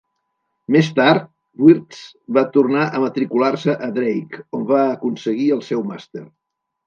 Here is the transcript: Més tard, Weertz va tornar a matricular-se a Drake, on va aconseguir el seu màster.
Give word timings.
Més 0.75 0.87
tard, 0.99 1.27
Weertz 1.65 1.99
va 2.37 2.43
tornar 2.55 2.87
a 2.99 3.03
matricular-se 3.05 3.75
a 3.87 3.91
Drake, 3.99 4.41
on 4.61 4.67
va 4.71 4.81
aconseguir 4.97 5.45
el 5.57 5.61
seu 5.69 5.85
màster. 5.91 6.27